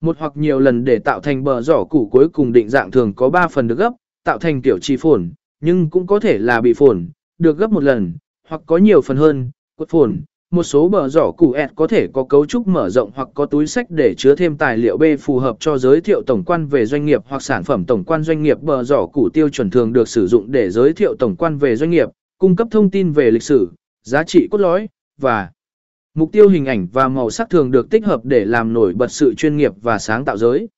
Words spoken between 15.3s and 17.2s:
hợp cho giới thiệu tổng quan về doanh